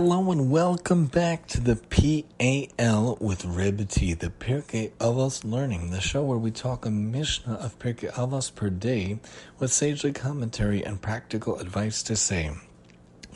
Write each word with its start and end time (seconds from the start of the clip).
Hello 0.00 0.30
and 0.30 0.48
welcome 0.48 1.06
back 1.06 1.48
to 1.48 1.60
the 1.60 1.74
PAL 1.74 3.18
with 3.20 3.44
Reb 3.44 3.88
T, 3.88 4.14
the 4.14 4.30
Pirkei 4.30 4.92
Avos 5.00 5.42
Learning, 5.42 5.90
the 5.90 6.00
show 6.00 6.22
where 6.22 6.38
we 6.38 6.52
talk 6.52 6.86
a 6.86 6.90
Mishnah 6.90 7.54
of 7.54 7.76
Pirkei 7.80 8.12
Avos 8.12 8.54
per 8.54 8.70
day 8.70 9.18
with 9.58 9.72
sagely 9.72 10.12
commentary 10.12 10.84
and 10.84 11.02
practical 11.02 11.58
advice 11.58 12.04
to 12.04 12.14
say. 12.14 12.52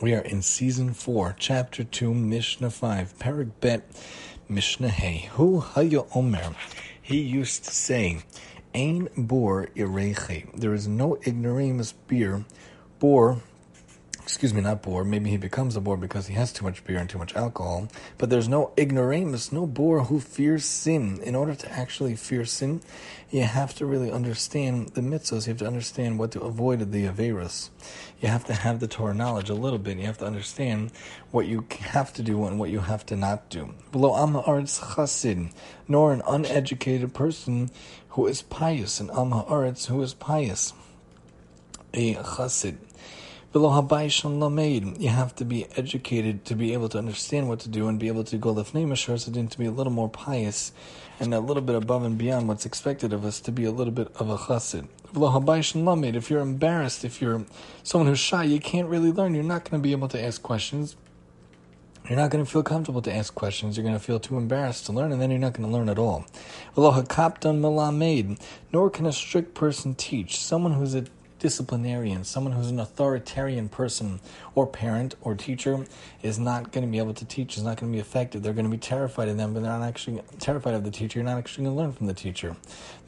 We 0.00 0.14
are 0.14 0.20
in 0.20 0.40
season 0.40 0.94
4, 0.94 1.34
chapter 1.36 1.82
2, 1.82 2.14
Mishnah 2.14 2.70
5, 2.70 3.18
Perek 3.18 3.50
Bet, 3.60 3.82
Mishnah 4.48 4.90
Hey. 4.90 5.30
Hu 5.32 5.58
Haya 5.58 6.04
Omer. 6.14 6.54
He 7.02 7.22
used 7.22 7.64
to 7.64 7.72
say, 7.72 8.22
Ein 8.72 9.08
bor 9.16 9.66
ireche. 9.74 10.48
There 10.56 10.74
is 10.74 10.86
no 10.86 11.16
ignoramus 11.26 11.92
beer, 12.06 12.44
bor 13.00 13.42
excuse 14.24 14.54
me, 14.54 14.60
not 14.60 14.82
bore. 14.82 15.04
Maybe 15.04 15.30
he 15.30 15.36
becomes 15.36 15.76
a 15.76 15.80
bore 15.80 15.96
because 15.96 16.28
he 16.28 16.34
has 16.34 16.52
too 16.52 16.64
much 16.64 16.84
beer 16.84 16.98
and 16.98 17.10
too 17.10 17.18
much 17.18 17.34
alcohol. 17.34 17.88
But 18.18 18.30
there's 18.30 18.48
no 18.48 18.72
ignoramus, 18.78 19.52
no 19.52 19.66
bore 19.66 20.04
who 20.04 20.20
fears 20.20 20.64
sin. 20.64 21.20
In 21.22 21.34
order 21.34 21.54
to 21.54 21.72
actually 21.72 22.14
fear 22.16 22.44
sin, 22.44 22.80
you 23.30 23.42
have 23.42 23.74
to 23.76 23.86
really 23.86 24.10
understand 24.10 24.90
the 24.90 25.00
mitzvahs. 25.00 25.46
You 25.46 25.52
have 25.52 25.58
to 25.58 25.66
understand 25.66 26.18
what 26.18 26.30
to 26.32 26.40
avoid 26.40 26.92
the 26.92 27.06
averus. 27.06 27.70
You 28.20 28.28
have 28.28 28.44
to 28.44 28.54
have 28.54 28.78
the 28.78 28.86
Torah 28.86 29.14
knowledge 29.14 29.50
a 29.50 29.54
little 29.54 29.78
bit. 29.78 29.98
You 29.98 30.06
have 30.06 30.18
to 30.18 30.26
understand 30.26 30.92
what 31.30 31.46
you 31.46 31.66
have 31.80 32.12
to 32.14 32.22
do 32.22 32.44
and 32.46 32.58
what 32.58 32.70
you 32.70 32.80
have 32.80 33.04
to 33.06 33.16
not 33.16 33.48
do. 33.50 33.74
Nor 35.88 36.12
an 36.12 36.22
uneducated 36.28 37.14
person 37.14 37.70
who 38.10 38.26
is 38.26 38.42
pious, 38.42 39.00
an 39.00 39.10
Amma 39.10 39.44
Aretz 39.48 39.86
who 39.86 40.00
is 40.02 40.14
pious, 40.14 40.74
a 41.94 42.14
Chasid. 42.14 42.78
You 43.54 45.08
have 45.10 45.34
to 45.36 45.44
be 45.44 45.66
educated 45.76 46.46
to 46.46 46.54
be 46.54 46.72
able 46.72 46.88
to 46.88 46.96
understand 46.96 47.50
what 47.50 47.60
to 47.60 47.68
do 47.68 47.86
and 47.86 47.98
be 48.00 48.08
able 48.08 48.24
to 48.24 48.38
go 48.38 48.54
lefnei 48.54 48.86
masharsadin 48.86 49.50
to 49.50 49.58
be 49.58 49.66
a 49.66 49.70
little 49.70 49.92
more 49.92 50.08
pious 50.08 50.72
and 51.20 51.34
a 51.34 51.40
little 51.40 51.62
bit 51.62 51.76
above 51.76 52.02
and 52.02 52.16
beyond 52.16 52.48
what's 52.48 52.64
expected 52.64 53.12
of 53.12 53.26
us 53.26 53.40
to 53.40 53.52
be 53.52 53.64
a 53.64 53.70
little 53.70 53.92
bit 53.92 54.08
of 54.16 54.30
a 54.30 54.38
chassid. 54.38 54.88
If 56.16 56.30
you're 56.30 56.40
embarrassed, 56.40 57.04
if 57.04 57.20
you're 57.20 57.44
someone 57.82 58.08
who's 58.08 58.18
shy, 58.18 58.44
you 58.44 58.58
can't 58.58 58.88
really 58.88 59.12
learn. 59.12 59.34
You're 59.34 59.44
not 59.44 59.68
going 59.68 59.82
to 59.82 59.86
be 59.86 59.92
able 59.92 60.08
to 60.08 60.24
ask 60.24 60.42
questions. 60.42 60.96
You're 62.08 62.18
not 62.18 62.30
going 62.30 62.42
to 62.42 62.50
feel 62.50 62.62
comfortable 62.62 63.02
to 63.02 63.14
ask 63.14 63.34
questions. 63.34 63.76
You're 63.76 63.84
going 63.84 63.98
to 63.98 64.02
feel 64.02 64.18
too 64.18 64.38
embarrassed 64.38 64.86
to 64.86 64.92
learn, 64.92 65.12
and 65.12 65.20
then 65.20 65.30
you're 65.30 65.38
not 65.38 65.52
going 65.52 65.68
to 65.68 65.76
learn 65.76 65.90
at 65.90 65.98
all. 65.98 66.24
Nor 68.72 68.90
can 68.90 69.06
a 69.06 69.12
strict 69.12 69.54
person 69.54 69.94
teach. 69.94 70.40
Someone 70.40 70.72
who's 70.72 70.94
a 70.94 71.04
disciplinarian, 71.42 72.22
someone 72.22 72.52
who's 72.52 72.70
an 72.70 72.78
authoritarian 72.78 73.68
person 73.68 74.20
or 74.54 74.64
parent 74.64 75.16
or 75.22 75.34
teacher 75.34 75.84
is 76.22 76.38
not 76.38 76.70
going 76.70 76.86
to 76.86 76.90
be 76.90 76.98
able 76.98 77.12
to 77.12 77.24
teach, 77.24 77.56
is 77.56 77.64
not 77.64 77.78
going 77.78 77.90
to 77.90 77.96
be 77.96 78.00
effective. 78.00 78.44
They're 78.44 78.52
going 78.52 78.66
to 78.66 78.70
be 78.70 78.78
terrified 78.78 79.26
of 79.26 79.36
them, 79.36 79.52
but 79.52 79.64
they're 79.64 79.72
not 79.72 79.82
actually 79.82 80.22
terrified 80.38 80.74
of 80.74 80.84
the 80.84 80.92
teacher. 80.92 81.18
You're 81.18 81.26
not 81.26 81.38
actually 81.38 81.64
going 81.64 81.76
to 81.76 81.82
learn 81.82 81.92
from 81.92 82.06
the 82.06 82.14
teacher. 82.14 82.54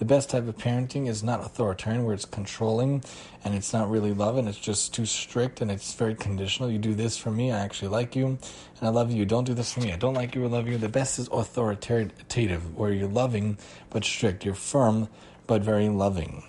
The 0.01 0.05
best 0.05 0.31
type 0.31 0.49
of 0.49 0.59
parenting 0.59 1.07
is 1.07 1.23
not 1.23 1.45
authoritarian, 1.45 2.03
where 2.03 2.13
it's 2.13 2.25
controlling 2.25 3.05
and 3.45 3.55
it's 3.55 3.73
not 3.73 3.89
really 3.89 4.13
love 4.13 4.37
and 4.37 4.49
it's 4.49 4.59
just 4.59 4.93
too 4.93 5.07
strict 5.07 5.61
and 5.61 5.71
it's 5.71 5.95
very 5.95 6.17
conditional. 6.17 6.69
You 6.69 6.79
do 6.79 6.95
this 6.95 7.17
for 7.17 7.31
me, 7.31 7.53
I 7.53 7.61
actually 7.61 7.91
like 7.91 8.17
you, 8.17 8.27
and 8.27 8.83
I 8.83 8.89
love 8.89 9.13
you. 9.13 9.25
Don't 9.25 9.45
do 9.45 9.55
this 9.55 9.73
for 9.73 9.79
me, 9.79 9.93
I 9.93 9.97
don't 9.97 10.15
like 10.15 10.35
you 10.35 10.45
or 10.45 10.49
love 10.49 10.67
you. 10.67 10.77
The 10.77 10.89
best 10.89 11.21
is 11.21 11.29
authoritative, 11.29 12.77
where 12.77 12.91
you're 12.91 13.07
loving 13.07 13.59
but 13.91 14.05
strict. 14.05 14.45
You're 14.45 14.57
firm 14.57 15.07
but 15.47 15.63
very 15.63 15.89
loving 15.89 16.43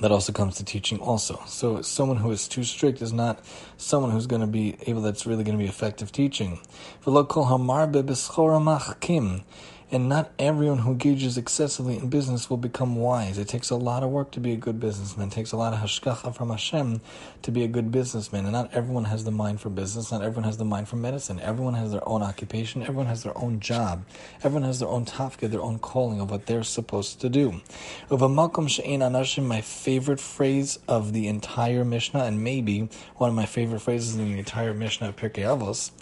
that 0.00 0.12
also 0.12 0.32
comes 0.32 0.56
to 0.56 0.64
teaching 0.64 0.98
also. 1.00 1.42
So 1.46 1.82
someone 1.82 2.18
who 2.18 2.30
is 2.30 2.48
too 2.48 2.64
strict 2.64 3.02
is 3.02 3.12
not 3.12 3.44
someone 3.76 4.10
who's 4.10 4.26
going 4.26 4.40
to 4.40 4.46
be 4.46 4.76
able 4.86 5.00
that's 5.00 5.26
really 5.26 5.44
going 5.44 5.56
to 5.56 5.62
be 5.62 5.68
effective 5.68 6.12
teaching 6.12 6.60
and 9.90 10.08
not 10.08 10.32
everyone 10.38 10.78
who 10.78 10.92
engages 10.92 11.38
excessively 11.38 11.96
in 11.96 12.08
business 12.08 12.50
will 12.50 12.56
become 12.56 12.96
wise. 12.96 13.38
It 13.38 13.46
takes 13.46 13.70
a 13.70 13.76
lot 13.76 14.02
of 14.02 14.10
work 14.10 14.32
to 14.32 14.40
be 14.40 14.52
a 14.52 14.56
good 14.56 14.80
businessman. 14.80 15.28
It 15.28 15.32
takes 15.32 15.52
a 15.52 15.56
lot 15.56 15.72
of 15.72 15.78
hashgacha 15.78 16.34
from 16.34 16.50
Hashem 16.50 17.00
to 17.42 17.50
be 17.52 17.62
a 17.62 17.68
good 17.68 17.92
businessman. 17.92 18.44
And 18.44 18.52
not 18.52 18.74
everyone 18.74 19.04
has 19.04 19.22
the 19.22 19.30
mind 19.30 19.60
for 19.60 19.70
business. 19.70 20.10
Not 20.10 20.22
everyone 20.22 20.44
has 20.44 20.56
the 20.56 20.64
mind 20.64 20.88
for 20.88 20.96
medicine. 20.96 21.38
Everyone 21.38 21.74
has 21.74 21.92
their 21.92 22.06
own 22.08 22.22
occupation. 22.22 22.82
Everyone 22.82 23.06
has 23.06 23.22
their 23.22 23.36
own 23.38 23.60
job. 23.60 24.04
Everyone 24.42 24.64
has 24.64 24.80
their 24.80 24.88
own 24.88 25.04
tafka, 25.04 25.48
their 25.48 25.62
own 25.62 25.78
calling 25.78 26.20
of 26.20 26.30
what 26.32 26.46
they're 26.46 26.64
supposed 26.64 27.20
to 27.20 27.28
do. 27.28 27.60
Uvamalkom 28.10 28.68
she'en 28.68 29.00
anashim, 29.00 29.44
my 29.44 29.60
favorite 29.60 30.20
phrase 30.20 30.80
of 30.88 31.12
the 31.12 31.28
entire 31.28 31.84
Mishnah, 31.84 32.24
and 32.24 32.42
maybe 32.42 32.88
one 33.16 33.30
of 33.30 33.36
my 33.36 33.46
favorite 33.46 33.80
phrases 33.80 34.16
in 34.16 34.32
the 34.32 34.38
entire 34.38 34.74
Mishnah 34.74 35.10
of 35.10 35.16
Pirkei 35.16 35.44
Avos, 35.44 35.92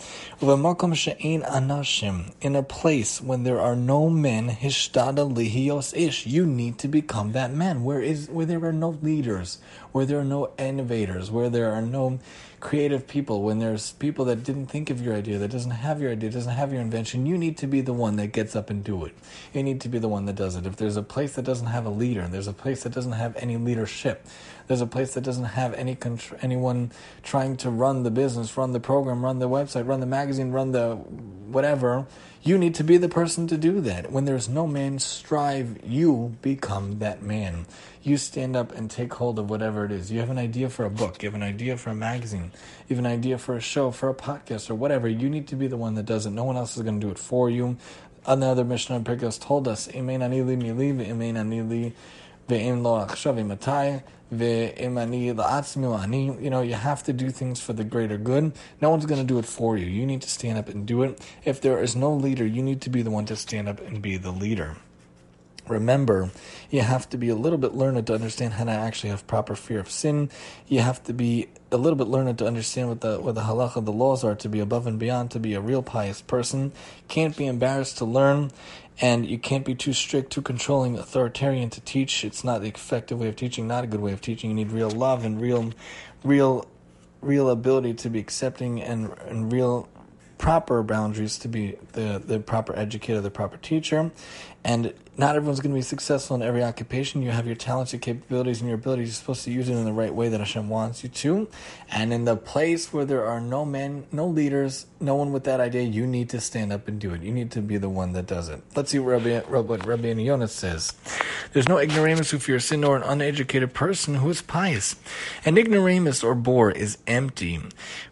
in 2.40 2.56
a 2.56 2.62
place 2.62 3.20
when 3.20 3.42
there 3.42 3.60
are 3.60 3.73
are 3.74 3.76
no 3.76 4.08
men 4.08 4.50
hishtada 4.50 5.28
lihios 5.28 5.96
ish. 5.96 6.26
You 6.26 6.46
need 6.46 6.78
to 6.78 6.86
become 6.86 7.32
that 7.32 7.52
man. 7.52 7.82
Where 7.82 8.00
is 8.00 8.30
where 8.30 8.46
there 8.46 8.64
are 8.64 8.72
no 8.72 8.90
leaders, 9.02 9.58
where 9.90 10.06
there 10.06 10.20
are 10.20 10.24
no 10.24 10.52
innovators, 10.56 11.28
where 11.28 11.50
there 11.50 11.72
are 11.72 11.82
no 11.82 12.20
creative 12.64 13.06
people, 13.06 13.42
when 13.42 13.58
there's 13.58 13.92
people 13.92 14.24
that 14.24 14.42
didn't 14.42 14.66
think 14.66 14.88
of 14.88 14.98
your 14.98 15.14
idea, 15.14 15.36
that 15.36 15.50
doesn't 15.50 15.70
have 15.70 16.00
your 16.00 16.10
idea, 16.10 16.30
doesn't 16.30 16.54
have 16.54 16.72
your 16.72 16.80
invention, 16.80 17.26
you 17.26 17.36
need 17.36 17.58
to 17.58 17.66
be 17.66 17.82
the 17.82 17.92
one 17.92 18.16
that 18.16 18.28
gets 18.28 18.56
up 18.56 18.70
and 18.70 18.82
do 18.82 19.04
it. 19.04 19.14
You 19.52 19.62
need 19.62 19.82
to 19.82 19.88
be 19.90 19.98
the 19.98 20.08
one 20.08 20.24
that 20.24 20.34
does 20.34 20.56
it. 20.56 20.64
If 20.64 20.76
there's 20.76 20.96
a 20.96 21.02
place 21.02 21.34
that 21.34 21.44
doesn't 21.44 21.66
have 21.66 21.84
a 21.84 21.90
leader, 21.90 22.22
and 22.22 22.32
there's 22.32 22.48
a 22.48 22.54
place 22.54 22.82
that 22.84 22.92
doesn't 22.92 23.12
have 23.12 23.36
any 23.36 23.58
leadership, 23.58 24.26
there's 24.66 24.80
a 24.80 24.86
place 24.86 25.12
that 25.12 25.20
doesn't 25.20 25.44
have 25.44 25.74
any 25.74 25.94
contr- 25.94 26.38
anyone 26.40 26.90
trying 27.22 27.58
to 27.58 27.68
run 27.68 28.02
the 28.02 28.10
business, 28.10 28.56
run 28.56 28.72
the 28.72 28.80
program, 28.80 29.22
run 29.22 29.40
the 29.40 29.48
website, 29.48 29.86
run 29.86 30.00
the 30.00 30.06
magazine, 30.06 30.50
run 30.50 30.72
the 30.72 30.94
whatever, 30.94 32.06
you 32.42 32.58
need 32.58 32.74
to 32.74 32.84
be 32.84 32.98
the 32.98 33.08
person 33.08 33.46
to 33.46 33.56
do 33.56 33.80
that. 33.82 34.12
When 34.12 34.24
there's 34.26 34.48
no 34.48 34.66
man, 34.66 34.98
strive, 34.98 35.78
you 35.84 36.36
become 36.42 36.98
that 36.98 37.22
man. 37.22 37.66
You 38.04 38.18
stand 38.18 38.54
up 38.54 38.70
and 38.72 38.90
take 38.90 39.14
hold 39.14 39.38
of 39.38 39.48
whatever 39.48 39.86
it 39.86 39.90
is. 39.90 40.12
You 40.12 40.20
have 40.20 40.28
an 40.28 40.36
idea 40.36 40.68
for 40.68 40.84
a 40.84 40.90
book, 40.90 41.22
you 41.22 41.26
have 41.26 41.34
an 41.34 41.42
idea 41.42 41.78
for 41.78 41.88
a 41.88 41.94
magazine, 41.94 42.52
you 42.86 42.96
have 42.96 43.02
an 43.02 43.10
idea 43.10 43.38
for 43.38 43.56
a 43.56 43.62
show, 43.62 43.90
for 43.90 44.10
a 44.10 44.14
podcast, 44.14 44.68
or 44.68 44.74
whatever. 44.74 45.08
You 45.08 45.30
need 45.30 45.48
to 45.48 45.56
be 45.56 45.68
the 45.68 45.78
one 45.78 45.94
that 45.94 46.04
does 46.04 46.26
it. 46.26 46.30
No 46.30 46.44
one 46.44 46.58
else 46.58 46.76
is 46.76 46.82
going 46.82 47.00
to 47.00 47.06
do 47.06 47.10
it 47.10 47.18
for 47.18 47.48
you. 47.48 47.78
Another 48.26 48.62
Mishnah 48.62 49.00
Pirkos 49.00 49.40
told 49.40 49.66
us, 49.66 49.88
Imein 49.88 50.20
anili 50.20 50.54
mili, 50.54 50.94
Imein 50.94 51.36
anili 51.36 51.92
ve'im 52.46 52.82
lo 52.82 53.06
achshavi 53.06 53.46
matai, 53.46 54.02
ve'imani 54.30 55.34
la'atzmi 55.34 55.98
ani. 55.98 56.26
You 56.44 56.50
know, 56.50 56.60
you 56.60 56.74
have 56.74 57.02
to 57.04 57.12
do 57.14 57.30
things 57.30 57.62
for 57.62 57.72
the 57.72 57.84
greater 57.84 58.18
good. 58.18 58.52
No 58.82 58.90
one's 58.90 59.06
going 59.06 59.20
to 59.20 59.26
do 59.26 59.38
it 59.38 59.46
for 59.46 59.78
you. 59.78 59.86
You 59.86 60.04
need 60.04 60.20
to 60.20 60.28
stand 60.28 60.58
up 60.58 60.68
and 60.68 60.86
do 60.86 61.02
it. 61.04 61.26
If 61.46 61.62
there 61.62 61.80
is 61.80 61.96
no 61.96 62.12
leader, 62.12 62.44
you 62.44 62.62
need 62.62 62.82
to 62.82 62.90
be 62.90 63.00
the 63.00 63.10
one 63.10 63.24
to 63.26 63.36
stand 63.36 63.66
up 63.66 63.80
and 63.80 64.02
be 64.02 64.18
the 64.18 64.30
leader. 64.30 64.76
Remember, 65.68 66.30
you 66.70 66.82
have 66.82 67.08
to 67.10 67.16
be 67.16 67.30
a 67.30 67.34
little 67.34 67.56
bit 67.58 67.74
learned 67.74 68.06
to 68.06 68.14
understand 68.14 68.54
how 68.54 68.64
to 68.64 68.70
actually 68.70 69.10
have 69.10 69.26
proper 69.26 69.54
fear 69.54 69.80
of 69.80 69.90
sin. 69.90 70.30
You 70.68 70.80
have 70.80 71.02
to 71.04 71.14
be 71.14 71.48
a 71.72 71.78
little 71.78 71.96
bit 71.96 72.06
learned 72.06 72.36
to 72.38 72.46
understand 72.46 72.88
what 72.88 73.00
the 73.00 73.18
what 73.18 73.34
the 73.34 73.42
halacha, 73.42 73.84
the 73.84 73.92
laws 73.92 74.24
are, 74.24 74.34
to 74.34 74.48
be 74.48 74.60
above 74.60 74.86
and 74.86 74.98
beyond, 74.98 75.30
to 75.30 75.40
be 75.40 75.54
a 75.54 75.60
real 75.60 75.82
pious 75.82 76.20
person. 76.20 76.72
Can't 77.08 77.36
be 77.36 77.46
embarrassed 77.46 77.98
to 77.98 78.04
learn, 78.04 78.50
and 79.00 79.24
you 79.26 79.38
can't 79.38 79.64
be 79.64 79.74
too 79.74 79.94
strict, 79.94 80.32
too 80.32 80.42
controlling, 80.42 80.98
authoritarian 80.98 81.70
to 81.70 81.80
teach. 81.80 82.24
It's 82.24 82.44
not 82.44 82.60
the 82.60 82.68
effective 82.68 83.18
way 83.18 83.28
of 83.28 83.36
teaching, 83.36 83.66
not 83.66 83.84
a 83.84 83.86
good 83.86 84.00
way 84.00 84.12
of 84.12 84.20
teaching. 84.20 84.50
You 84.50 84.56
need 84.56 84.70
real 84.70 84.90
love 84.90 85.24
and 85.24 85.40
real, 85.40 85.72
real, 86.22 86.66
real 87.22 87.48
ability 87.48 87.94
to 87.94 88.10
be 88.10 88.18
accepting 88.18 88.82
and 88.82 89.10
and 89.26 89.50
real 89.50 89.88
proper 90.36 90.82
boundaries 90.82 91.38
to 91.38 91.48
be 91.48 91.76
the, 91.92 92.20
the 92.22 92.38
proper 92.38 92.76
educator, 92.76 93.20
the 93.22 93.30
proper 93.30 93.56
teacher. 93.56 94.10
And 94.62 94.92
not 95.16 95.36
everyone's 95.36 95.60
going 95.60 95.72
to 95.72 95.78
be 95.78 95.82
successful 95.82 96.34
in 96.34 96.42
every 96.42 96.64
occupation. 96.64 97.22
You 97.22 97.30
have 97.30 97.46
your 97.46 97.54
talents, 97.54 97.92
your 97.92 98.00
capabilities, 98.00 98.60
and 98.60 98.68
your 98.68 98.76
abilities. 98.76 99.08
You're 99.08 99.14
supposed 99.14 99.44
to 99.44 99.52
use 99.52 99.68
it 99.68 99.74
in 99.74 99.84
the 99.84 99.92
right 99.92 100.12
way 100.12 100.28
that 100.28 100.40
Hashem 100.40 100.68
wants 100.68 101.04
you 101.04 101.08
to. 101.08 101.48
And 101.88 102.12
in 102.12 102.24
the 102.24 102.34
place 102.34 102.92
where 102.92 103.04
there 103.04 103.24
are 103.24 103.40
no 103.40 103.64
men, 103.64 104.06
no 104.10 104.26
leaders, 104.26 104.86
no 104.98 105.14
one 105.14 105.32
with 105.32 105.44
that 105.44 105.60
idea, 105.60 105.82
you 105.82 106.04
need 106.06 106.30
to 106.30 106.40
stand 106.40 106.72
up 106.72 106.88
and 106.88 106.98
do 106.98 107.14
it. 107.14 107.22
You 107.22 107.32
need 107.32 107.52
to 107.52 107.60
be 107.60 107.76
the 107.76 107.88
one 107.88 108.12
that 108.14 108.26
does 108.26 108.48
it. 108.48 108.60
Let's 108.74 108.90
see 108.90 108.98
what 108.98 109.22
Rabbi, 109.24 109.40
what 109.60 109.86
Rabbi 109.86 110.46
says. 110.46 110.92
There's 111.52 111.68
no 111.68 111.78
ignoramus 111.78 112.32
who 112.32 112.38
fears 112.40 112.64
sin, 112.64 112.80
nor 112.80 112.96
an 112.96 113.04
uneducated 113.04 113.72
person 113.72 114.16
who 114.16 114.30
is 114.30 114.42
pious. 114.42 114.96
An 115.44 115.56
ignoramus 115.56 116.24
or 116.24 116.34
bore 116.34 116.72
is 116.72 116.98
empty, 117.06 117.60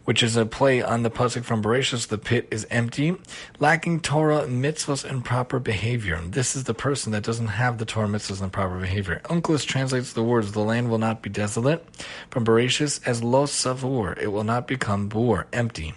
which 0.05 0.23
is 0.23 0.37
a 0.37 0.47
play 0.47 0.81
on 0.81 1.03
the 1.03 1.11
pasuk 1.11 1.43
from 1.43 1.63
Bereshit. 1.63 2.07
The 2.07 2.19
pit 2.19 2.47
is 2.53 2.65
empty, 2.71 3.17
lacking 3.59 4.01
Torah, 4.01 4.47
mitzvahs, 4.47 5.05
and 5.05 5.25
proper 5.25 5.59
behavior. 5.59 6.21
This 6.25 6.55
is 6.55 6.65
the 6.65 6.75
person 6.75 6.92
that 6.93 7.23
doesn't 7.23 7.49
have 7.49 7.79
the 7.79 7.85
Torah, 7.85 8.07
mitzvahs, 8.07 8.43
and 8.43 8.53
proper 8.53 8.79
behavior. 8.79 9.21
Onkelos 9.25 9.67
translates 9.67 10.13
the 10.13 10.23
words, 10.23 10.53
"The 10.53 10.61
land 10.61 10.91
will 10.91 10.99
not 10.99 11.23
be 11.23 11.31
desolate," 11.31 11.85
from 12.31 12.45
Bereshit 12.45 13.01
as 13.07 13.23
lo 13.23 13.47
savur. 13.47 14.13
It 14.21 14.31
will 14.31 14.45
not 14.45 14.69
become 14.69 15.09
bore, 15.09 15.47
empty. 15.53 15.95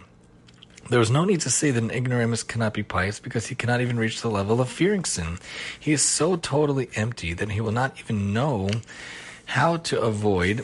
There 0.89 1.01
is 1.01 1.09
no 1.09 1.25
need 1.25 1.41
to 1.41 1.49
say 1.49 1.71
that 1.71 1.83
an 1.83 1.91
ignoramus 1.91 2.43
cannot 2.43 2.73
be 2.73 2.83
pious 2.83 3.19
because 3.19 3.47
he 3.47 3.55
cannot 3.55 3.81
even 3.81 3.97
reach 3.97 4.21
the 4.21 4.29
level 4.29 4.61
of 4.61 4.69
fearing 4.69 5.03
sin. 5.03 5.39
He 5.79 5.91
is 5.93 6.01
so 6.01 6.35
totally 6.35 6.89
empty 6.95 7.33
that 7.33 7.51
he 7.51 7.61
will 7.61 7.71
not 7.71 7.99
even 7.99 8.33
know 8.33 8.69
how 9.45 9.77
to 9.77 10.01
avoid 10.01 10.63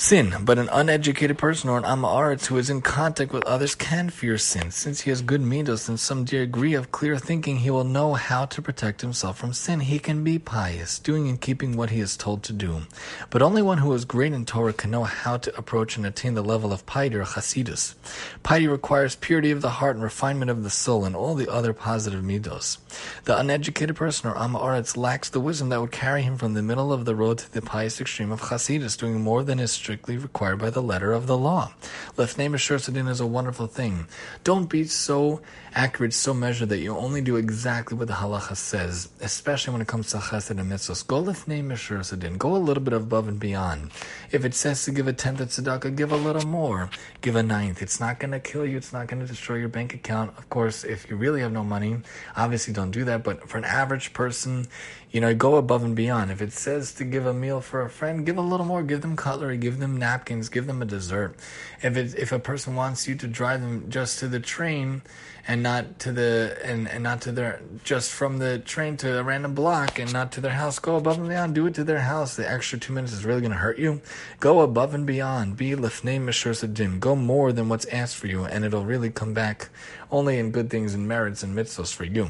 sin, 0.00 0.34
but 0.46 0.58
an 0.58 0.70
uneducated 0.72 1.36
person 1.36 1.68
or 1.68 1.76
an 1.76 1.84
amaretz 1.84 2.46
who 2.46 2.56
is 2.56 2.70
in 2.70 2.80
contact 2.80 3.34
with 3.34 3.44
others 3.44 3.74
can 3.74 4.08
fear 4.08 4.38
sin. 4.38 4.70
Since 4.70 5.02
he 5.02 5.10
has 5.10 5.20
good 5.20 5.42
midos 5.42 5.90
and 5.90 6.00
some 6.00 6.24
degree 6.24 6.72
of 6.72 6.90
clear 6.90 7.18
thinking, 7.18 7.58
he 7.58 7.70
will 7.70 7.84
know 7.84 8.14
how 8.14 8.46
to 8.46 8.62
protect 8.62 9.02
himself 9.02 9.38
from 9.38 9.52
sin. 9.52 9.80
He 9.80 9.98
can 9.98 10.24
be 10.24 10.38
pious, 10.38 10.98
doing 10.98 11.28
and 11.28 11.38
keeping 11.38 11.76
what 11.76 11.90
he 11.90 12.00
is 12.00 12.16
told 12.16 12.42
to 12.44 12.54
do. 12.54 12.80
But 13.28 13.42
only 13.42 13.60
one 13.60 13.76
who 13.76 13.92
is 13.92 14.06
great 14.06 14.32
in 14.32 14.46
Torah 14.46 14.72
can 14.72 14.90
know 14.90 15.04
how 15.04 15.36
to 15.36 15.54
approach 15.58 15.98
and 15.98 16.06
attain 16.06 16.32
the 16.32 16.42
level 16.42 16.72
of 16.72 16.86
piety 16.86 17.16
or 17.16 17.24
chasidus. 17.24 17.94
Piety 18.42 18.68
requires 18.68 19.16
purity 19.16 19.50
of 19.50 19.60
the 19.60 19.68
heart 19.68 19.96
and 19.96 20.02
refinement 20.02 20.50
of 20.50 20.62
the 20.62 20.70
soul 20.70 21.04
and 21.04 21.14
all 21.14 21.34
the 21.34 21.52
other 21.52 21.74
positive 21.74 22.24
midos. 22.24 22.78
The 23.24 23.38
uneducated 23.38 23.96
person 23.96 24.30
or 24.30 24.34
amaretz 24.34 24.96
lacks 24.96 25.28
the 25.28 25.40
wisdom 25.40 25.68
that 25.68 25.80
would 25.82 25.92
carry 25.92 26.22
him 26.22 26.38
from 26.38 26.54
the 26.54 26.62
middle 26.62 26.90
of 26.90 27.04
the 27.04 27.14
road 27.14 27.36
to 27.38 27.52
the 27.52 27.60
pious 27.60 28.00
extreme 28.00 28.32
of 28.32 28.40
chasidus, 28.40 28.96
doing 28.96 29.20
more 29.20 29.44
than 29.44 29.60
is 29.60 29.89
strictly 29.90 30.16
required 30.16 30.60
by 30.60 30.70
the 30.70 30.80
letter 30.80 31.12
of 31.12 31.26
the 31.26 31.36
law. 31.36 31.72
Lefnei 32.16 32.48
Meshur 32.48 32.78
Sadin 32.78 33.08
is 33.08 33.18
a 33.18 33.26
wonderful 33.26 33.66
thing. 33.66 34.06
Don't 34.44 34.66
be 34.66 34.84
so 34.84 35.40
accurate, 35.74 36.14
so 36.14 36.32
measured 36.32 36.68
that 36.68 36.78
you 36.78 36.96
only 36.96 37.20
do 37.20 37.34
exactly 37.34 37.98
what 37.98 38.06
the 38.06 38.14
halacha 38.14 38.56
says, 38.56 39.08
especially 39.20 39.72
when 39.72 39.82
it 39.82 39.88
comes 39.88 40.10
to 40.10 40.18
chesed 40.18 40.50
and 40.50 40.60
mitzvahs. 40.60 41.04
Go 41.04 41.20
lefnei 41.20 41.60
Meshur 41.64 42.04
Sadin. 42.04 42.38
Go 42.38 42.54
a 42.54 42.58
little 42.58 42.84
bit 42.84 42.92
above 42.92 43.26
and 43.26 43.40
beyond. 43.40 43.90
If 44.30 44.44
it 44.44 44.54
says 44.54 44.84
to 44.84 44.92
give 44.92 45.08
a 45.08 45.12
tenth 45.12 45.40
of 45.40 45.48
tzedakah, 45.48 45.96
give 45.96 46.12
a 46.12 46.16
little 46.16 46.46
more. 46.46 46.88
Give 47.20 47.34
a 47.34 47.42
ninth. 47.42 47.82
It's 47.82 47.98
not 47.98 48.20
going 48.20 48.30
to 48.30 48.38
kill 48.38 48.64
you. 48.64 48.76
It's 48.76 48.92
not 48.92 49.08
going 49.08 49.20
to 49.20 49.26
destroy 49.26 49.56
your 49.56 49.68
bank 49.68 49.92
account. 49.92 50.38
Of 50.38 50.48
course, 50.50 50.84
if 50.84 51.10
you 51.10 51.16
really 51.16 51.40
have 51.40 51.50
no 51.50 51.64
money, 51.64 51.96
obviously 52.36 52.72
don't 52.72 52.92
do 52.92 53.04
that. 53.06 53.24
But 53.24 53.48
for 53.48 53.58
an 53.58 53.64
average 53.64 54.12
person, 54.12 54.68
you 55.10 55.20
know, 55.20 55.34
go 55.34 55.56
above 55.56 55.82
and 55.82 55.96
beyond. 55.96 56.30
If 56.30 56.40
it 56.40 56.52
says 56.52 56.92
to 56.94 57.04
give 57.04 57.26
a 57.26 57.34
meal 57.34 57.60
for 57.60 57.82
a 57.82 57.90
friend, 57.90 58.24
give 58.24 58.38
a 58.38 58.40
little 58.40 58.66
more. 58.66 58.84
Give 58.84 59.00
them 59.00 59.16
cutlery, 59.16 59.56
give 59.56 59.79
them 59.80 59.96
napkins, 59.96 60.48
give 60.48 60.66
them 60.66 60.82
a 60.82 60.84
dessert. 60.84 61.34
If 61.82 61.96
it, 61.96 62.14
if 62.16 62.32
a 62.32 62.38
person 62.38 62.76
wants 62.76 63.08
you 63.08 63.14
to 63.16 63.26
drive 63.26 63.60
them 63.60 63.90
just 63.90 64.20
to 64.20 64.28
the 64.28 64.40
train 64.40 65.02
and 65.46 65.62
not 65.62 65.98
to 66.00 66.12
the 66.12 66.58
and, 66.62 66.88
and 66.88 67.02
not 67.02 67.22
to 67.22 67.32
their 67.32 67.60
just 67.82 68.12
from 68.12 68.38
the 68.38 68.58
train 68.58 68.96
to 68.98 69.18
a 69.18 69.22
random 69.22 69.54
block 69.54 69.98
and 69.98 70.12
not 70.12 70.32
to 70.32 70.40
their 70.40 70.52
house, 70.52 70.78
go 70.78 70.96
above 70.96 71.18
and 71.18 71.28
beyond. 71.28 71.54
Do 71.54 71.66
it 71.66 71.74
to 71.74 71.84
their 71.84 72.00
house. 72.00 72.36
The 72.36 72.48
extra 72.48 72.78
two 72.78 72.92
minutes 72.92 73.12
is 73.12 73.24
really 73.24 73.40
going 73.40 73.52
to 73.52 73.58
hurt 73.58 73.78
you. 73.78 74.00
Go 74.38 74.60
above 74.60 74.94
and 74.94 75.06
beyond. 75.06 75.56
Be 75.56 75.72
lefnei 75.72 76.20
mishur 76.20 76.52
sadim. 76.52 77.00
Go 77.00 77.16
more 77.16 77.52
than 77.52 77.68
what's 77.68 77.86
asked 77.86 78.16
for 78.16 78.26
you, 78.26 78.44
and 78.44 78.64
it'll 78.64 78.84
really 78.84 79.10
come 79.10 79.34
back 79.34 79.70
only 80.10 80.38
in 80.38 80.50
good 80.50 80.70
things 80.70 80.94
and 80.94 81.08
merits 81.08 81.42
and 81.42 81.56
mitzvahs 81.56 81.92
for 81.92 82.04
you. 82.04 82.28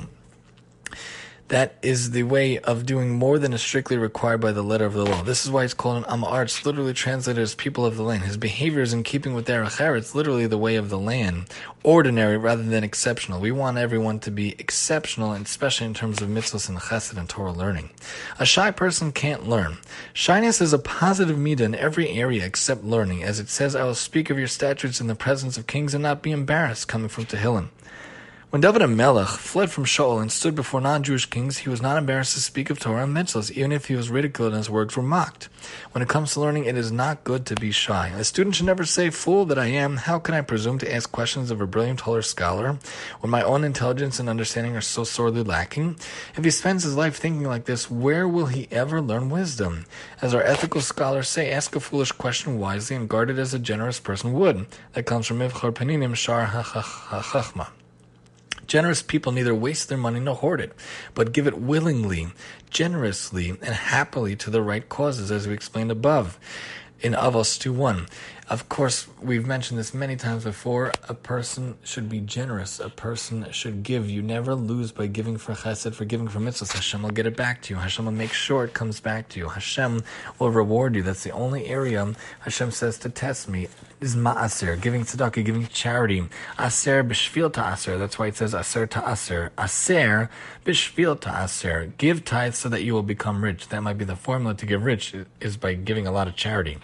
That 1.51 1.75
is 1.83 2.13
the 2.13 2.23
way 2.23 2.59
of 2.61 2.87
doing 2.87 3.11
more 3.11 3.37
than 3.37 3.53
is 3.53 3.61
strictly 3.61 3.99
required 3.99 4.41
by 4.41 4.53
the 4.53 4.63
letter 4.63 4.85
of 4.85 4.93
the 4.93 5.05
law. 5.05 5.25
This 5.25 5.45
is 5.45 5.51
why 5.51 5.65
it's 5.65 5.75
called 5.75 5.97
an 5.97 6.05
Amar. 6.07 6.45
It's 6.45 6.65
literally 6.65 6.95
translated 6.95 7.43
as 7.43 7.57
people 7.57 7.85
of 7.85 7.97
the 7.97 8.05
land. 8.05 8.23
His 8.23 8.37
behavior 8.37 8.83
is 8.83 8.93
in 8.93 9.03
keeping 9.03 9.35
with 9.35 9.47
their 9.47 9.65
acher. 9.65 9.99
It's 9.99 10.15
literally 10.15 10.47
the 10.47 10.57
way 10.57 10.77
of 10.77 10.91
the 10.91 10.99
land. 10.99 11.47
Ordinary 11.83 12.37
rather 12.37 12.63
than 12.63 12.85
exceptional. 12.85 13.41
We 13.41 13.51
want 13.51 13.79
everyone 13.79 14.21
to 14.21 14.31
be 14.31 14.55
exceptional, 14.61 15.33
especially 15.33 15.89
in 15.89 15.95
terms 15.95 16.23
of 16.23 16.29
mitzvahs 16.29 16.69
and 16.69 16.79
chesed 16.79 17.19
and 17.19 17.29
Torah 17.29 17.51
learning. 17.51 17.91
A 18.39 18.47
shy 18.47 18.71
person 18.71 19.11
can't 19.11 19.49
learn. 19.49 19.79
Shyness 20.13 20.61
is 20.61 20.73
a 20.73 20.79
positive 20.79 21.37
midah 21.37 21.63
in 21.63 21.75
every 21.75 22.11
area 22.11 22.47
except 22.47 22.85
learning. 22.85 23.25
As 23.25 23.41
it 23.41 23.49
says, 23.49 23.75
I 23.75 23.83
will 23.83 23.97
speak 23.97 24.31
of 24.31 24.39
your 24.39 24.47
statutes 24.47 25.01
in 25.01 25.09
the 25.09 25.17
presence 25.17 25.59
of 25.59 25.67
kings 25.67 25.95
and 25.95 26.03
not 26.05 26.23
be 26.23 26.31
embarrassed, 26.31 26.87
coming 26.87 27.09
from 27.09 27.27
Tehillim. 27.27 27.71
When 28.51 28.61
David 28.61 28.85
Melech 28.85 29.29
fled 29.29 29.71
from 29.71 29.85
Shaul 29.85 30.21
and 30.21 30.33
stood 30.33 30.57
before 30.57 30.81
non-Jewish 30.81 31.27
kings, 31.27 31.59
he 31.59 31.69
was 31.69 31.81
not 31.81 31.97
embarrassed 31.97 32.35
to 32.35 32.41
speak 32.41 32.69
of 32.69 32.81
Torah 32.81 33.05
and 33.05 33.17
mitzvahs, 33.17 33.53
even 33.53 33.71
if 33.71 33.87
he 33.87 33.95
was 33.95 34.11
ridiculed 34.11 34.49
and 34.49 34.57
his 34.57 34.69
words 34.69 34.97
were 34.97 35.05
mocked. 35.05 35.49
When 35.93 36.03
it 36.03 36.09
comes 36.09 36.33
to 36.33 36.41
learning, 36.41 36.65
it 36.65 36.77
is 36.77 36.91
not 36.91 37.23
good 37.23 37.47
to 37.47 37.55
be 37.55 37.71
shy. 37.71 38.09
A 38.09 38.25
student 38.25 38.57
should 38.57 38.67
never 38.67 38.85
say, 38.85 39.09
"Fool 39.09 39.45
that 39.45 39.59
I 39.59 39.67
am! 39.67 39.99
How 39.99 40.19
can 40.19 40.35
I 40.35 40.41
presume 40.41 40.79
to 40.79 40.93
ask 40.93 41.13
questions 41.13 41.53
of 41.53 41.61
a 41.61 41.67
brilliant 41.69 42.01
taller 42.01 42.23
scholar 42.23 42.77
when 43.21 43.31
my 43.31 43.41
own 43.41 43.63
intelligence 43.63 44.19
and 44.19 44.29
understanding 44.29 44.75
are 44.75 44.81
so 44.81 45.05
sorely 45.05 45.45
lacking?" 45.45 45.95
If 46.37 46.43
he 46.43 46.51
spends 46.51 46.83
his 46.83 46.97
life 46.97 47.15
thinking 47.15 47.47
like 47.47 47.67
this, 47.67 47.89
where 47.89 48.27
will 48.27 48.47
he 48.47 48.67
ever 48.73 49.01
learn 49.01 49.31
wisdom? 49.31 49.87
As 50.21 50.35
our 50.35 50.43
ethical 50.43 50.81
scholars 50.81 51.29
say, 51.29 51.53
ask 51.53 51.77
a 51.77 51.79
foolish 51.79 52.11
question 52.11 52.59
wisely 52.59 52.97
and 52.97 53.09
guard 53.09 53.31
it 53.31 53.39
as 53.39 53.55
a 53.55 53.61
generous 53.61 54.01
person 54.01 54.33
would. 54.33 54.67
That 54.95 55.07
comes 55.07 55.29
from 55.29 55.39
Mivchar 55.39 55.71
Peninim 55.71 56.17
Shar 56.17 56.47
HaChachma. 56.47 57.69
Generous 58.71 59.03
people 59.03 59.33
neither 59.33 59.53
waste 59.53 59.89
their 59.89 59.99
money 59.99 60.21
nor 60.21 60.37
hoard 60.37 60.61
it, 60.61 60.73
but 61.15 61.33
give 61.33 61.49
it 61.49 61.59
willingly, 61.59 62.29
generously, 62.71 63.49
and 63.51 63.75
happily 63.75 64.37
to 64.37 64.49
the 64.49 64.63
right 64.63 64.89
causes, 64.89 65.33
as 65.33 65.49
we 65.49 65.53
explained 65.53 65.91
above 65.91 66.39
in 67.01 67.13
Avos 67.15 67.59
2.1. 67.59 68.09
Of 68.49 68.69
course, 68.69 69.09
we've 69.21 69.45
mentioned 69.45 69.77
this 69.77 69.93
many 69.93 70.15
times 70.15 70.45
before. 70.45 70.93
A 71.09 71.15
person 71.15 71.79
should 71.83 72.09
be 72.09 72.21
generous. 72.21 72.79
A 72.79 72.91
person 72.91 73.51
should 73.51 73.83
give. 73.83 74.09
You 74.09 74.23
never 74.23 74.55
lose 74.55 74.93
by 74.93 75.09
giving 75.09 75.37
for 75.37 75.55
chesed, 75.55 75.93
for 75.95 76.05
giving 76.05 76.29
for 76.29 76.39
mitzvahs. 76.39 76.73
Hashem 76.73 77.03
will 77.03 77.11
get 77.11 77.27
it 77.27 77.37
back 77.37 77.63
to 77.63 77.75
you. 77.75 77.81
Hashem 77.81 78.05
will 78.05 78.13
make 78.13 78.33
sure 78.33 78.63
it 78.63 78.73
comes 78.73 79.01
back 79.01 79.29
to 79.31 79.41
you. 79.41 79.49
Hashem 79.49 80.05
will 80.39 80.53
reward 80.53 80.95
you. 80.95 81.03
That's 81.03 81.25
the 81.25 81.33
only 81.33 81.67
area 81.67 82.15
Hashem 82.41 82.71
says 82.71 82.99
to 82.99 83.09
test 83.09 83.49
me 83.49 83.67
is 84.01 84.17
ma'aser, 84.17 84.81
giving 84.81 85.03
tzedakah, 85.03 85.45
giving 85.45 85.67
charity. 85.67 86.25
Aser 86.59 87.05
b'shvil 87.05 87.53
ta'aser. 87.53 87.99
That's 87.99 88.19
why 88.19 88.29
it 88.29 88.37
says 88.37 88.55
aser 88.55 88.87
ta'aser. 88.87 89.51
Aser 89.59 90.31
b'shvil 90.65 91.21
ta'aser. 91.21 91.93
Give 91.99 92.25
tithes 92.25 92.59
so 92.59 92.69
that 92.69 92.83
you 92.83 92.95
will 92.95 93.03
become 93.03 93.45
rich. 93.45 93.69
That 93.69 93.83
might 93.83 93.99
be 93.99 94.05
the 94.05 94.17
formula 94.17 94.55
to 94.55 94.67
get 94.67 94.81
rich, 94.81 95.15
is 95.41 95.57
by 95.57 95.75
giving 95.75 96.07
a 96.07 96.13
lot 96.13 96.29
of 96.29 96.37
charity. 96.37 96.79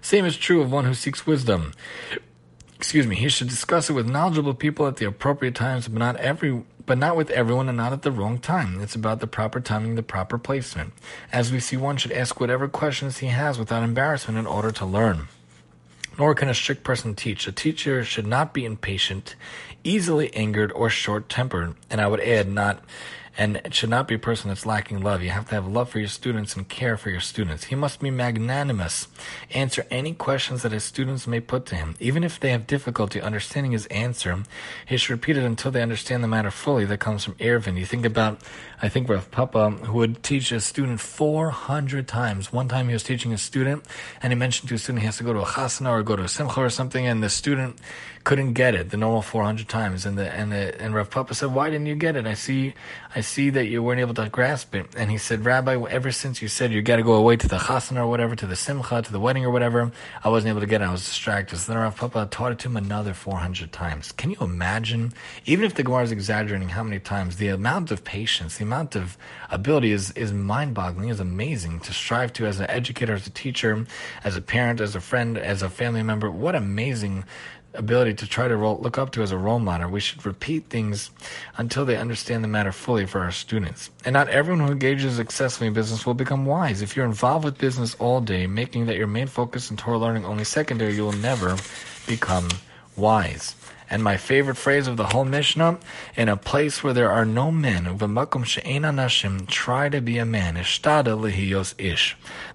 Same 0.00 0.24
is 0.24 0.36
true 0.36 0.60
of 0.60 0.70
one 0.70 0.84
who 0.84 0.94
seeks 0.94 1.26
wisdom. 1.26 1.72
Excuse 2.76 3.06
me, 3.06 3.16
he 3.16 3.28
should 3.28 3.48
discuss 3.48 3.90
it 3.90 3.92
with 3.92 4.08
knowledgeable 4.08 4.54
people 4.54 4.86
at 4.86 4.96
the 4.96 5.04
appropriate 5.04 5.54
times, 5.54 5.88
but 5.88 5.98
not 5.98 6.16
every 6.16 6.62
but 6.86 6.98
not 6.98 7.14
with 7.14 7.30
everyone 7.30 7.68
and 7.68 7.76
not 7.76 7.92
at 7.92 8.02
the 8.02 8.10
wrong 8.10 8.38
time. 8.38 8.80
It's 8.80 8.96
about 8.96 9.20
the 9.20 9.26
proper 9.26 9.60
timing, 9.60 9.94
the 9.94 10.02
proper 10.02 10.38
placement. 10.38 10.92
As 11.30 11.52
we 11.52 11.60
see, 11.60 11.76
one 11.76 11.96
should 11.98 12.10
ask 12.10 12.40
whatever 12.40 12.66
questions 12.66 13.18
he 13.18 13.28
has 13.28 13.58
without 13.60 13.84
embarrassment 13.84 14.38
in 14.38 14.46
order 14.46 14.72
to 14.72 14.86
learn. 14.86 15.28
Nor 16.18 16.34
can 16.34 16.48
a 16.48 16.54
strict 16.54 16.84
person 16.84 17.14
teach. 17.14 17.46
A 17.46 17.52
teacher 17.52 18.04
should 18.04 18.26
not 18.26 18.52
be 18.52 18.64
impatient, 18.64 19.36
easily 19.84 20.34
angered, 20.34 20.72
or 20.72 20.90
short 20.90 21.28
tempered. 21.28 21.74
And 21.88 22.00
I 22.00 22.06
would 22.08 22.20
add, 22.20 22.48
not 22.48 22.84
and 23.38 23.56
it 23.64 23.74
should 23.74 23.90
not 23.90 24.08
be 24.08 24.14
a 24.14 24.18
person 24.18 24.48
that's 24.48 24.66
lacking 24.66 25.00
love. 25.00 25.22
You 25.22 25.30
have 25.30 25.48
to 25.48 25.54
have 25.54 25.66
love 25.66 25.90
for 25.90 25.98
your 25.98 26.08
students 26.08 26.56
and 26.56 26.68
care 26.68 26.96
for 26.96 27.10
your 27.10 27.20
students. 27.20 27.64
He 27.64 27.74
must 27.74 28.00
be 28.00 28.10
magnanimous, 28.10 29.08
answer 29.52 29.86
any 29.90 30.12
questions 30.12 30.62
that 30.62 30.72
his 30.72 30.84
students 30.84 31.26
may 31.26 31.40
put 31.40 31.66
to 31.66 31.76
him. 31.76 31.96
Even 32.00 32.24
if 32.24 32.40
they 32.40 32.50
have 32.50 32.66
difficulty 32.66 33.20
understanding 33.20 33.72
his 33.72 33.86
answer, 33.86 34.42
he 34.86 34.96
should 34.96 35.12
repeat 35.12 35.36
it 35.36 35.44
until 35.44 35.70
they 35.70 35.82
understand 35.82 36.22
the 36.22 36.28
matter 36.28 36.50
fully. 36.50 36.84
That 36.84 37.00
comes 37.00 37.24
from 37.24 37.34
Eruvin. 37.34 37.78
You 37.78 37.86
think 37.86 38.04
about, 38.04 38.40
I 38.82 38.88
think 38.88 39.08
Rav 39.08 39.30
Papa, 39.30 39.70
who 39.70 39.94
would 39.94 40.22
teach 40.22 40.52
a 40.52 40.60
student 40.60 41.00
400 41.00 42.08
times. 42.08 42.52
One 42.52 42.68
time 42.68 42.88
he 42.88 42.92
was 42.92 43.02
teaching 43.02 43.32
a 43.32 43.38
student, 43.38 43.84
and 44.22 44.32
he 44.32 44.38
mentioned 44.38 44.68
to 44.70 44.74
a 44.74 44.78
student 44.78 45.00
he 45.00 45.06
has 45.06 45.18
to 45.18 45.24
go 45.24 45.32
to 45.32 45.40
a 45.40 45.44
chasana 45.44 45.90
or 45.90 46.02
go 46.02 46.16
to 46.16 46.24
a 46.24 46.28
simcha 46.28 46.60
or 46.60 46.70
something, 46.70 47.06
and 47.06 47.22
the 47.22 47.30
student 47.30 47.76
couldn't 48.24 48.52
get 48.52 48.74
it 48.74 48.90
the 48.90 48.96
normal 48.96 49.22
400 49.22 49.68
times. 49.68 50.04
And 50.04 50.18
the 50.18 50.30
and 50.32 50.52
the 50.52 50.80
and 50.80 50.94
Rav 50.94 51.10
Papa 51.10 51.34
said 51.34 51.54
why 51.54 51.70
didn't 51.70 51.86
you 51.86 51.94
get 51.94 52.16
it? 52.16 52.26
I 52.26 52.34
see 52.34 52.74
I 53.14 53.22
see 53.22 53.50
that 53.50 53.66
you 53.66 53.82
weren't 53.82 54.00
able 54.00 54.14
to 54.14 54.28
grasp 54.28 54.74
it. 54.74 54.86
And 54.96 55.10
he 55.10 55.18
said 55.18 55.44
Rabbi 55.44 55.82
ever 55.88 56.12
since 56.12 56.42
you 56.42 56.48
said 56.48 56.72
you 56.72 56.82
got 56.82 56.96
to 56.96 57.02
go 57.02 57.14
away 57.14 57.36
to 57.36 57.48
the 57.48 57.56
chasana 57.56 57.98
or 57.98 58.06
whatever 58.06 58.36
to 58.36 58.46
the 58.46 58.56
simcha 58.56 59.02
to 59.02 59.12
the 59.12 59.20
wedding 59.20 59.44
or 59.44 59.50
whatever 59.50 59.90
I 60.22 60.28
wasn't 60.28 60.50
able 60.50 60.60
to 60.60 60.66
get 60.66 60.82
it. 60.82 60.84
I 60.84 60.92
was 60.92 61.04
distracted. 61.04 61.58
So 61.58 61.72
then 61.72 61.80
Rav 61.80 61.96
Papa 61.96 62.28
taught 62.30 62.52
it 62.52 62.58
to 62.60 62.68
him 62.68 62.76
another 62.76 63.14
400 63.14 63.72
times. 63.72 64.12
Can 64.12 64.30
you 64.30 64.36
imagine 64.40 65.12
even 65.46 65.64
if 65.64 65.74
the 65.74 65.82
Gemara 65.82 66.04
is 66.04 66.12
exaggerating 66.12 66.70
how 66.70 66.82
many 66.82 67.00
times 67.00 67.36
the 67.36 67.48
amount 67.48 67.90
of 67.90 68.04
patience 68.04 68.58
the 68.58 68.64
amount 68.64 68.96
of 68.96 69.16
ability 69.50 69.92
is 69.92 70.10
is 70.12 70.32
mind-boggling 70.32 71.08
is 71.08 71.20
amazing 71.20 71.80
to 71.80 71.92
strive 71.92 72.32
to 72.34 72.46
as 72.46 72.60
an 72.60 72.68
educator 72.68 73.14
as 73.14 73.26
a 73.26 73.30
teacher 73.30 73.86
as 74.24 74.36
a 74.36 74.42
parent 74.42 74.80
as 74.80 74.94
a 74.94 75.00
friend 75.00 75.38
as 75.38 75.62
a 75.62 75.70
family 75.70 76.02
member. 76.02 76.30
What 76.30 76.54
amazing 76.54 77.24
ability 77.74 78.14
to 78.14 78.26
try 78.26 78.48
to 78.48 78.56
roll, 78.56 78.78
look 78.80 78.98
up 78.98 79.12
to 79.12 79.22
as 79.22 79.32
a 79.32 79.38
role 79.38 79.58
model. 79.58 79.90
We 79.90 80.00
should 80.00 80.26
repeat 80.26 80.66
things 80.70 81.10
until 81.56 81.84
they 81.84 81.96
understand 81.96 82.42
the 82.42 82.48
matter 82.48 82.72
fully 82.72 83.06
for 83.06 83.20
our 83.20 83.30
students. 83.30 83.90
And 84.04 84.14
not 84.14 84.28
everyone 84.28 84.66
who 84.66 84.72
engages 84.72 85.16
successfully 85.16 85.68
in 85.68 85.74
business 85.74 86.04
will 86.04 86.14
become 86.14 86.46
wise. 86.46 86.82
If 86.82 86.96
you're 86.96 87.06
involved 87.06 87.44
with 87.44 87.58
business 87.58 87.94
all 87.96 88.20
day, 88.20 88.46
making 88.46 88.86
that 88.86 88.96
your 88.96 89.06
main 89.06 89.28
focus 89.28 89.70
and 89.70 89.78
Torah 89.78 89.98
learning 89.98 90.24
only 90.24 90.44
secondary, 90.44 90.94
you 90.94 91.04
will 91.04 91.12
never 91.12 91.56
become 92.06 92.48
wise. 92.96 93.54
And 93.92 94.04
my 94.04 94.16
favorite 94.16 94.56
phrase 94.56 94.86
of 94.86 94.96
the 94.96 95.06
whole 95.06 95.24
Mishnah, 95.24 95.78
in 96.16 96.28
a 96.28 96.36
place 96.36 96.84
where 96.84 96.92
there 96.92 97.10
are 97.10 97.24
no 97.24 97.50
men, 97.50 97.86
v'makom 97.98 98.44
she'ena 98.44 98.92
nashim, 98.92 99.48
try 99.48 99.88
to 99.88 100.00
be 100.00 100.16
a 100.18 100.24
man, 100.24 100.56
ish. 100.56 100.80
The 100.80 101.04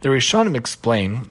Rishonim 0.10 0.56
explain 0.56 1.30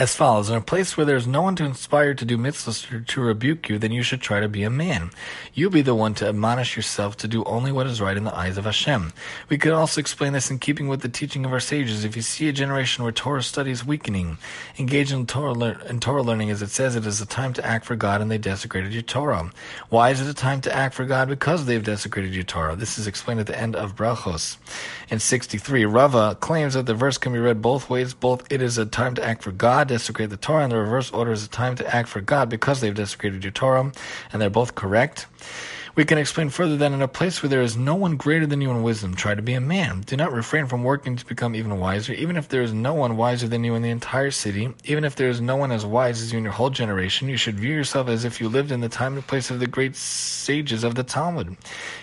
as 0.00 0.14
follows 0.14 0.48
In 0.48 0.54
a 0.54 0.60
place 0.60 0.96
where 0.96 1.04
there 1.04 1.16
is 1.16 1.26
no 1.26 1.42
one 1.42 1.56
to 1.56 1.64
inspire 1.64 2.14
to 2.14 2.24
do 2.24 2.38
mitzvahs 2.38 2.92
or 2.92 3.00
to 3.00 3.20
rebuke 3.20 3.68
you, 3.68 3.78
then 3.78 3.90
you 3.90 4.04
should 4.04 4.20
try 4.20 4.38
to 4.38 4.48
be 4.48 4.62
a 4.62 4.70
man. 4.70 5.10
You 5.54 5.70
be 5.70 5.82
the 5.82 5.94
one 5.94 6.14
to 6.14 6.28
admonish 6.28 6.76
yourself 6.76 7.16
to 7.16 7.26
do 7.26 7.42
only 7.44 7.72
what 7.72 7.88
is 7.88 8.00
right 8.00 8.16
in 8.16 8.22
the 8.22 8.34
eyes 8.34 8.56
of 8.56 8.64
Hashem. 8.64 9.12
We 9.48 9.58
could 9.58 9.72
also 9.72 10.00
explain 10.00 10.34
this 10.34 10.52
in 10.52 10.60
keeping 10.60 10.86
with 10.86 11.00
the 11.00 11.08
teaching 11.08 11.44
of 11.44 11.52
our 11.52 11.58
sages. 11.58 12.04
If 12.04 12.14
you 12.14 12.22
see 12.22 12.48
a 12.48 12.52
generation 12.52 13.02
where 13.02 13.12
Torah 13.12 13.42
study 13.42 13.72
is 13.72 13.84
weakening, 13.84 14.38
engage 14.78 15.10
in 15.10 15.26
Torah, 15.26 15.52
lear- 15.52 15.80
in 15.88 15.98
Torah 15.98 16.22
learning 16.22 16.50
as 16.50 16.62
it 16.62 16.70
says 16.70 16.94
it 16.94 17.04
is 17.04 17.20
a 17.20 17.26
time 17.26 17.52
to 17.54 17.66
act 17.66 17.84
for 17.84 17.96
God 17.96 18.20
and 18.20 18.30
they 18.30 18.38
desecrated 18.38 18.92
your 18.92 19.02
Torah. 19.02 19.50
Why 19.88 20.10
is 20.10 20.20
it 20.20 20.30
a 20.30 20.34
time 20.34 20.60
to 20.60 20.74
act 20.74 20.94
for 20.94 21.06
God? 21.06 21.28
Because 21.28 21.66
they've 21.66 21.82
desecrated 21.82 22.34
your 22.34 22.44
Torah. 22.44 22.76
This 22.76 22.98
is 22.98 23.08
explained 23.08 23.40
at 23.40 23.48
the 23.48 23.58
end 23.58 23.74
of 23.74 23.96
Brachos. 23.96 24.58
In 25.10 25.18
63, 25.18 25.86
Rava 25.86 26.36
claims 26.38 26.74
that 26.74 26.86
the 26.86 26.94
verse 26.94 27.18
can 27.18 27.32
be 27.32 27.40
read 27.40 27.60
both 27.60 27.90
ways. 27.90 28.14
Both 28.14 28.46
it 28.52 28.62
is 28.62 28.78
a 28.78 28.86
time 28.86 29.16
to 29.16 29.24
act 29.24 29.42
for 29.42 29.50
God 29.50 29.87
desecrate 29.88 30.30
the 30.30 30.36
Torah, 30.36 30.64
and 30.64 30.72
the 30.72 30.78
reverse 30.78 31.10
order 31.10 31.32
is 31.32 31.44
a 31.44 31.48
time 31.48 31.74
to 31.76 31.94
act 31.94 32.08
for 32.08 32.20
God 32.20 32.48
because 32.48 32.80
they've 32.80 32.94
desecrated 32.94 33.44
your 33.44 33.50
Torah, 33.50 33.92
and 34.32 34.40
they're 34.40 34.50
both 34.50 34.74
correct. 34.74 35.26
We 35.98 36.04
can 36.04 36.18
explain 36.18 36.50
further 36.50 36.76
that 36.76 36.92
in 36.92 37.02
a 37.02 37.08
place 37.08 37.42
where 37.42 37.50
there 37.50 37.60
is 37.60 37.76
no 37.76 37.96
one 37.96 38.14
greater 38.14 38.46
than 38.46 38.60
you 38.60 38.70
in 38.70 38.84
wisdom, 38.84 39.16
try 39.16 39.34
to 39.34 39.42
be 39.42 39.54
a 39.54 39.60
man. 39.60 40.02
Do 40.02 40.16
not 40.16 40.32
refrain 40.32 40.66
from 40.66 40.84
working 40.84 41.16
to 41.16 41.26
become 41.26 41.56
even 41.56 41.80
wiser, 41.80 42.12
even 42.12 42.36
if 42.36 42.48
there 42.48 42.62
is 42.62 42.72
no 42.72 42.94
one 42.94 43.16
wiser 43.16 43.48
than 43.48 43.64
you 43.64 43.74
in 43.74 43.82
the 43.82 43.90
entire 43.90 44.30
city, 44.30 44.72
even 44.84 45.04
if 45.04 45.16
there 45.16 45.28
is 45.28 45.40
no 45.40 45.56
one 45.56 45.72
as 45.72 45.84
wise 45.84 46.22
as 46.22 46.30
you 46.30 46.38
in 46.38 46.44
your 46.44 46.52
whole 46.52 46.70
generation. 46.70 47.28
You 47.28 47.36
should 47.36 47.58
view 47.58 47.74
yourself 47.74 48.06
as 48.06 48.24
if 48.24 48.40
you 48.40 48.48
lived 48.48 48.70
in 48.70 48.80
the 48.80 48.88
time 48.88 49.14
and 49.14 49.26
place 49.26 49.50
of 49.50 49.58
the 49.58 49.66
great 49.66 49.96
sages 49.96 50.84
of 50.84 50.94
the 50.94 51.02
Talmud. 51.02 51.56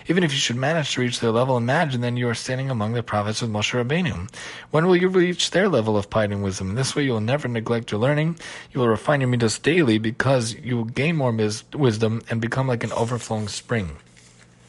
Even 0.10 0.26
if 0.26 0.34
you 0.34 0.40
should 0.40 0.58
manage 0.58 0.94
to 0.96 1.00
reach 1.00 1.22
their 1.22 1.32
level, 1.32 1.56
imagine 1.56 2.02
then 2.02 2.18
you 2.18 2.28
are 2.28 2.36
standing 2.36 2.70
among 2.70 2.92
the 2.92 3.02
prophets 3.02 3.42
with 3.42 3.50
Moshe 3.50 3.82
Rabbeinu. 3.82 4.30
When 4.72 4.88
will 4.88 4.98
you 4.98 5.08
reach 5.08 5.52
their 5.52 5.70
level 5.70 5.96
of 5.96 6.10
piety 6.10 6.34
and 6.34 6.44
wisdom? 6.44 6.72
In 6.72 6.76
this 6.76 6.98
way, 6.98 7.04
you 7.04 7.14
will 7.14 7.22
never 7.22 7.48
neglect 7.48 7.94
your 7.94 8.02
learning. 8.02 8.40
You 8.74 8.82
will 8.82 8.90
refine 8.90 9.22
your 9.22 9.30
midas 9.30 9.58
daily 9.58 10.00
because 10.00 10.54
you 10.54 10.76
will 10.76 10.84
gain 10.84 11.16
more 11.16 11.32
wisdom 11.32 12.24
and 12.30 12.42
become 12.42 12.68
like 12.68 12.84
an 12.84 12.92
overflowing 12.92 13.48
spring. 13.48 13.85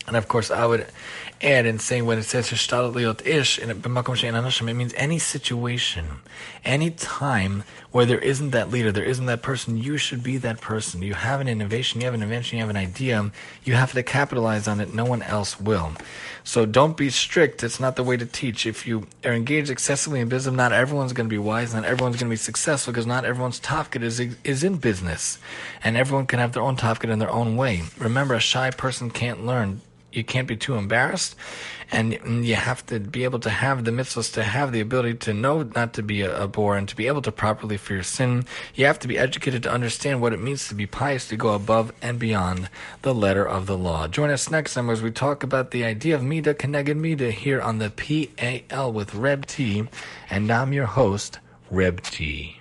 And 0.06 0.16
of 0.16 0.28
course, 0.28 0.50
I 0.50 0.66
would 0.66 0.86
add 1.42 1.66
in 1.66 1.78
saying 1.78 2.06
when 2.06 2.18
it 2.18 2.22
says 2.22 2.48
liot 2.48 3.26
ish 3.26 3.58
in 3.58 3.68
it 3.70 4.74
means 4.74 4.94
any 4.96 5.18
situation, 5.18 6.06
any 6.64 6.90
time 6.90 7.62
where 7.92 8.06
there 8.06 8.18
isn't 8.18 8.50
that 8.50 8.70
leader, 8.70 8.90
there 8.90 9.04
isn't 9.04 9.26
that 9.26 9.42
person. 9.42 9.76
You 9.76 9.98
should 9.98 10.22
be 10.22 10.38
that 10.38 10.60
person. 10.60 11.02
You 11.02 11.14
have 11.14 11.40
an 11.40 11.48
innovation, 11.48 12.00
you 12.00 12.06
have 12.06 12.14
an 12.14 12.22
invention, 12.22 12.56
you 12.56 12.62
have 12.62 12.70
an 12.70 12.76
idea. 12.76 13.30
You 13.64 13.74
have 13.74 13.92
to 13.92 14.02
capitalize 14.02 14.68
on 14.68 14.80
it. 14.80 14.94
No 14.94 15.04
one 15.04 15.22
else 15.22 15.60
will. 15.60 15.92
So 16.44 16.64
don't 16.64 16.96
be 16.96 17.10
strict. 17.10 17.64
It's 17.64 17.80
not 17.80 17.96
the 17.96 18.02
way 18.02 18.16
to 18.16 18.26
teach. 18.26 18.66
If 18.66 18.86
you 18.86 19.06
are 19.24 19.32
engaged 19.32 19.70
excessively 19.70 20.20
in 20.20 20.28
business, 20.28 20.54
not 20.54 20.72
everyone's 20.72 21.12
going 21.12 21.28
to 21.28 21.30
be 21.30 21.38
wise, 21.38 21.74
not 21.74 21.84
everyone's 21.84 22.16
going 22.16 22.28
to 22.28 22.32
be 22.32 22.36
successful 22.36 22.92
because 22.92 23.06
not 23.06 23.24
everyone's 23.24 23.60
tafkid 23.60 24.02
is 24.02 24.20
is 24.44 24.62
in 24.62 24.76
business, 24.76 25.38
and 25.82 25.96
everyone 25.96 26.26
can 26.26 26.38
have 26.38 26.52
their 26.52 26.62
own 26.62 26.76
tafkid 26.76 27.10
in 27.10 27.18
their 27.18 27.30
own 27.30 27.56
way. 27.56 27.82
Remember, 27.98 28.34
a 28.34 28.40
shy 28.40 28.70
person 28.70 29.10
can't 29.10 29.44
learn 29.44 29.80
you 30.16 30.24
can't 30.24 30.48
be 30.48 30.56
too 30.56 30.74
embarrassed, 30.74 31.36
and 31.92 32.12
you 32.44 32.56
have 32.56 32.84
to 32.86 32.98
be 32.98 33.24
able 33.24 33.38
to 33.40 33.50
have 33.50 33.84
the 33.84 33.90
mitzvahs 33.90 34.32
to 34.34 34.42
have 34.42 34.72
the 34.72 34.80
ability 34.80 35.14
to 35.14 35.34
know 35.34 35.62
not 35.74 35.92
to 35.94 36.02
be 36.02 36.22
a, 36.22 36.42
a 36.42 36.48
bore 36.48 36.76
and 36.76 36.88
to 36.88 36.96
be 36.96 37.06
able 37.06 37.22
to 37.22 37.30
properly 37.30 37.76
fear 37.76 38.02
sin. 38.02 38.44
You 38.74 38.86
have 38.86 38.98
to 39.00 39.08
be 39.08 39.18
educated 39.18 39.62
to 39.64 39.72
understand 39.72 40.20
what 40.20 40.32
it 40.32 40.40
means 40.40 40.68
to 40.68 40.74
be 40.74 40.86
pious, 40.86 41.28
to 41.28 41.36
go 41.36 41.54
above 41.54 41.92
and 42.02 42.18
beyond 42.18 42.68
the 43.02 43.14
letter 43.14 43.46
of 43.46 43.66
the 43.66 43.78
law. 43.78 44.08
Join 44.08 44.30
us 44.30 44.50
next 44.50 44.74
time 44.74 44.90
as 44.90 45.02
we 45.02 45.10
talk 45.10 45.42
about 45.42 45.70
the 45.70 45.84
idea 45.84 46.14
of 46.14 46.22
Mida 46.22 46.54
Keneged 46.54 46.96
Mida 46.96 47.30
here 47.30 47.60
on 47.60 47.78
the 47.78 47.90
PAL 47.90 48.92
with 48.92 49.14
Reb 49.14 49.46
T, 49.46 49.84
and 50.28 50.50
I'm 50.50 50.72
your 50.72 50.86
host, 50.86 51.38
Reb 51.70 52.02
T. 52.02 52.60